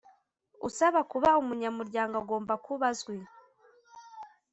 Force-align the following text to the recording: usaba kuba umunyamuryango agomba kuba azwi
usaba 0.67 0.99
kuba 1.11 1.29
umunyamuryango 1.41 2.13
agomba 2.21 2.53
kuba 2.65 2.85
azwi 2.93 3.17